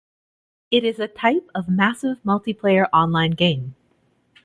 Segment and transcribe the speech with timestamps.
[0.71, 3.75] It is a type of massively multiplayer online game.